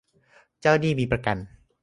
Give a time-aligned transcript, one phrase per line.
[0.61, 1.37] เจ้าหนี้มีประกัน